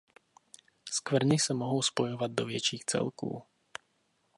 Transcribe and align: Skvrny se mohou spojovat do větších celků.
Skvrny 0.91 1.39
se 1.39 1.53
mohou 1.53 1.81
spojovat 1.81 2.31
do 2.31 2.45
větších 2.45 2.85
celků. 2.85 3.43